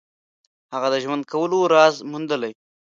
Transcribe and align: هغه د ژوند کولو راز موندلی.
هغه 0.73 0.87
د 0.93 0.95
ژوند 1.03 1.23
کولو 1.31 1.57
راز 1.73 1.95
موندلی. 2.11 2.51